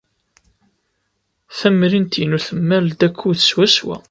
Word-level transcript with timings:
Tamrint-inu 1.57 2.39
temmal-d 2.45 2.99
akud 3.07 3.37
swaswa. 3.43 3.95